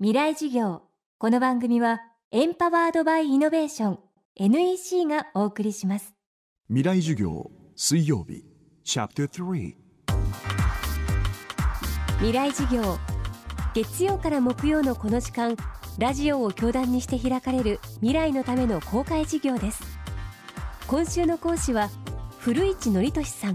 [0.00, 0.82] 未来事業。
[1.18, 2.00] この番組は
[2.32, 3.98] エンパワードバイイノベーション
[4.34, 6.14] NEC がお送りします。
[6.66, 8.44] 未来授業水曜日
[8.82, 9.74] チャプター3
[12.16, 12.98] 未来事業
[13.72, 15.56] 月曜から木曜のこの時間
[15.96, 19.80] ラジオを教壇にして開かれる未来のための公開事業です。
[20.88, 21.88] 今週の講師は
[22.40, 23.54] 古市憲寿さん。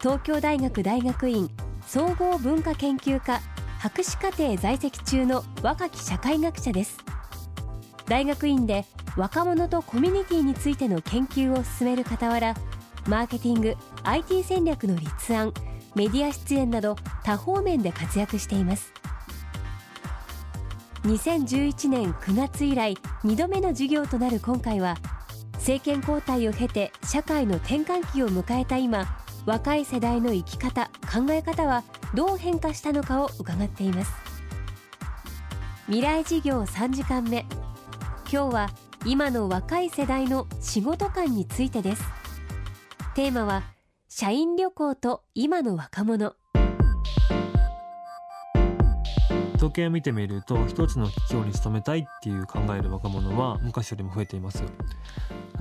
[0.00, 1.48] 東京大学大学院
[1.86, 3.40] 総合文化研究科
[3.86, 6.98] 博士課程在籍中の若き社会学者です。
[8.06, 8.84] 大学院で
[9.16, 12.56] 若者とコミュニティについての研究を進める傍ら
[13.06, 15.54] マーケティング IT 戦略の立案
[15.94, 18.92] メディア出演など多方面で活躍しています。
[21.04, 24.96] 2011年9月以来2度目の授業となる今回は
[25.52, 29.06] 政権交代を経て社会の転換期を迎えた今
[29.46, 31.84] 若い世代の生き方考え方は
[32.14, 34.12] どう変化したのかを伺っています。
[35.86, 37.46] 未来事業3時間目。
[38.30, 38.70] 今日は
[39.04, 42.02] 今の若い世代の仕事観についてです
[43.14, 43.62] テーマは
[44.08, 46.34] 社員旅行と今の若者
[49.56, 54.62] 統計を見てみると一つの企業に勤めたいっていう考える若者は昔よりも増えています。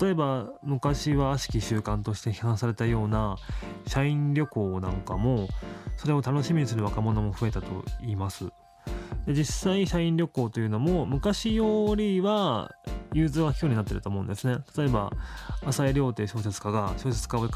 [0.00, 3.36] 例えば昔は悪しき習慣として批判されたような
[3.86, 5.48] 社員旅行なんかも
[5.96, 8.46] それを楽しみにする若者も増えたと言います。
[9.26, 12.70] で実際社員旅行というのも昔よりは
[13.12, 14.58] 融通は利くようになってると思うんですね。
[14.76, 15.10] 例えば
[15.66, 17.48] 浅井亮って小説家が小説家を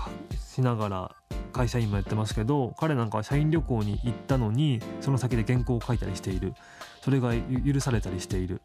[0.53, 1.11] しながら
[1.53, 6.55] 会社員もやってますけど彼なんかは社員旅行に行ったのにその先で原稿を書いたりしている。
[7.03, 8.63] それが許されたりしている。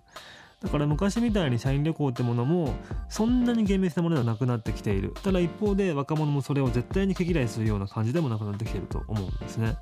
[0.62, 2.74] だから昔みたいに社員旅行ってものも
[3.10, 5.14] そんなに厳密なものではなくなってきている。
[5.24, 9.78] ただ一方で若者もそれを絶対に毛嫌いするような感じでもなくなってきていると思うんですね。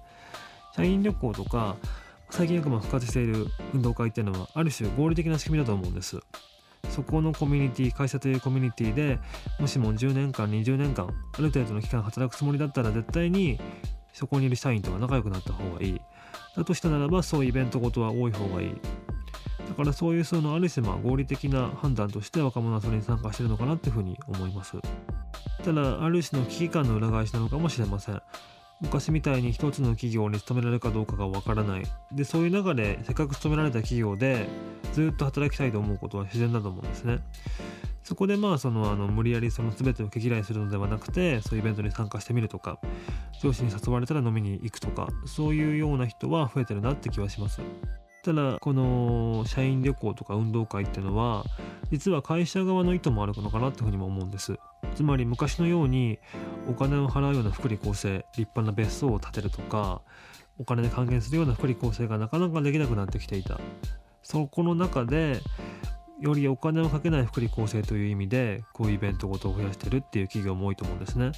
[0.76, 1.78] 社員旅行とか
[2.30, 6.20] 最近よくも復活している運動会っていうのはある種合理的な仕組みだと思うんです。
[6.90, 9.20] そこのコミュニティ会社というコミュニティで
[9.60, 13.60] もしも10年間20年間ある程度の期間働くつもりだったら絶対に
[14.14, 16.02] そこにいる社員とは仲良くなった方がいい。
[16.56, 18.76] だとしたならばそういうイベントごとは多い方がいい。
[19.68, 24.78] だからそういうそのある種まあ合理的な判断として若者はそれに参加してるのかなっていうふうに思います。
[25.66, 28.22] ただある種の危機感の裏返しなのかもしれません。
[28.82, 31.84] 昔みたいに一つの企業に勤められるかどうかがわからない。
[32.12, 34.48] でそういう中でせっかく勤められた企業で
[34.94, 37.20] ずっと働きたいと思うことは自然だと思うんですね。
[38.04, 42.80] そこでまあそのあの無理やりその全てを毛嫌いするのではなくてそういうイベントに参加してみるとか
[43.42, 47.62] 上司に誘われたら飲みに行くとかそういうような人は増えてるなって気はします。
[48.24, 51.46] ただこの社員旅行とか運動会っていうのは
[51.92, 54.58] 実は会社側の意図もあるのかなっていうふうにも思うんです。
[54.96, 56.20] つまり昔のように
[56.68, 60.02] お金を払うような福利厚生立派な別荘を建てるとか
[60.58, 63.60] お金で還元するような福利厚生がなかなかできなくなってきていた。
[64.24, 65.40] そこの中で
[66.20, 71.32] よりお金をかけない福利厚生という意味でこういうイベントごとを増やしてるっていう企業も多いと思うんですね。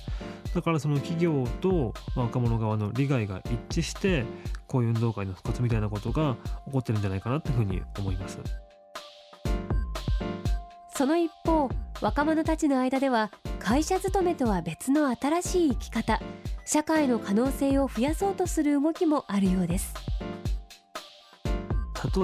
[0.53, 4.23] だからその企業と若者側の利害が一致して
[4.67, 6.37] こういう運動会の復活みたいなことが
[6.67, 8.39] 起こってるんじゃないかなというふうに思います。
[10.95, 16.21] その一方若者たちの間では会社勤めとは別の新しい生き方
[16.63, 19.93] 社会の可能性を増やそうとする動きもあるようです。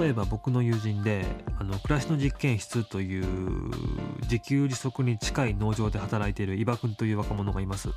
[0.00, 1.24] 例えば僕の友人で
[1.58, 3.24] あの暮らしの実験室という
[4.22, 7.88] 自給自足に近い農場で働いている伊庭君という若者がいます。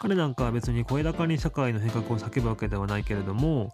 [0.00, 3.72] 彼なんかは別に声高に社会の変革を叫ぶわけではないけれども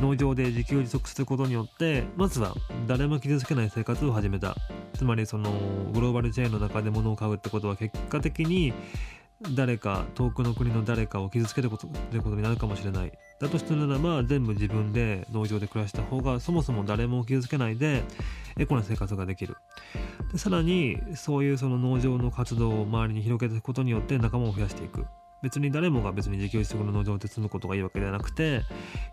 [0.00, 2.54] 農場で自給自足することによってまずは
[2.86, 4.54] 誰も傷つけない生活を始めた。
[4.96, 5.50] つまりその
[5.92, 8.72] グローバルチェーンの中で物を買うってことは結果的に
[9.54, 13.12] 誰か遠くの国の誰かを傷つけることということになるかもしれない。
[13.38, 18.02] だとしたならば全部自分で農場で暮らした方がそもそも誰も傷つけないで
[18.58, 19.56] エコな生活ができる。
[20.32, 25.06] でさらにそういうその農場の活動を周りに広げていくことによって仲間を増やしていく。
[25.42, 28.62] 別に誰もが別に自給自足の農場で住むことがいいわけではなくて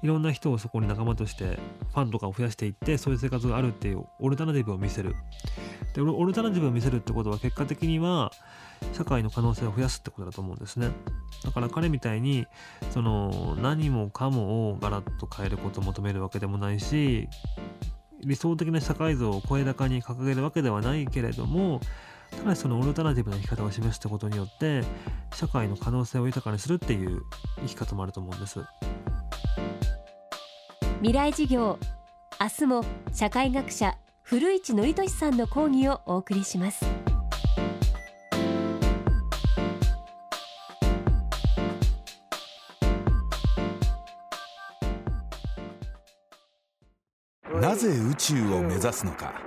[0.01, 1.59] いろんな人をそこに仲間として
[1.91, 5.15] ファンとかを増やしていってそういう生活があるっていうオルタナティブを見せる。
[5.93, 8.31] でオルタナティブを見せるってことは結果的には
[8.93, 10.89] 社会の可能性を増やすってことだと思うんですね。
[11.43, 12.45] だから彼みたいに
[12.91, 17.27] その何もかもをガラッと変えることを求めるわけでもないし
[18.21, 21.81] 理想的な社会像を声高に掲げるわけではないけれども
[22.31, 24.83] ただしそのオルタナティブな生き方を示したことによって
[25.33, 27.21] 社会の可能性を豊かにするっていう
[27.61, 28.59] 生き方もあると思うんです。
[30.99, 31.77] 未来事業
[32.39, 33.97] 明日も社会学者
[34.33, 36.83] 古市憲寿さんの講義をお送りします。
[47.61, 49.39] なぜ宇宙を目指すのか。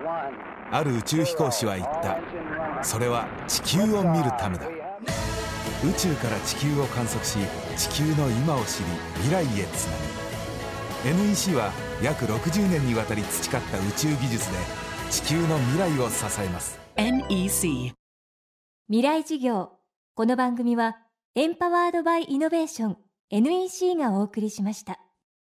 [0.71, 2.85] ある宇宙飛行士は言った。
[2.85, 4.69] それは地球を見るためだ。
[4.69, 7.39] 宇宙から地球を観測し
[7.77, 8.85] 地球の今を知り
[9.17, 9.97] 未来へつな
[11.13, 11.27] ぐ。
[11.27, 14.59] NEC は約60年にわたり培った宇宙技術で
[15.11, 16.79] 地球の未来を支えます。
[16.97, 17.95] NEC
[18.89, 19.73] 未来事業。
[20.15, 20.99] この番組は
[21.35, 22.97] エンパワードバイイノベーション
[23.31, 24.99] NEC がお送りしました